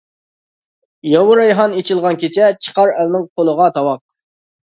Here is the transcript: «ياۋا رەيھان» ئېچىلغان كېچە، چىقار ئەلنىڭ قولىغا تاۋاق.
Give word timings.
«ياۋا 1.09 1.35
رەيھان» 1.39 1.75
ئېچىلغان 1.81 2.17
كېچە، 2.23 2.49
چىقار 2.67 2.93
ئەلنىڭ 2.95 3.27
قولىغا 3.41 3.71
تاۋاق. 3.77 4.03